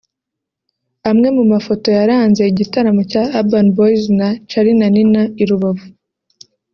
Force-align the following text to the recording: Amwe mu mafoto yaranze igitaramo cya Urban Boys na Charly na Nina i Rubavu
Amwe 1.09 1.27
mu 1.37 1.43
mafoto 1.51 1.87
yaranze 1.97 2.41
igitaramo 2.51 3.01
cya 3.11 3.23
Urban 3.39 3.67
Boys 3.77 4.03
na 4.19 4.27
Charly 4.49 4.73
na 4.79 4.87
Nina 4.95 5.21
i 5.41 5.43
Rubavu 5.49 5.85